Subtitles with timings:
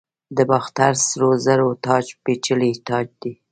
[0.37, 3.33] د باختر سرو زرو تاج پیچلی تاج دی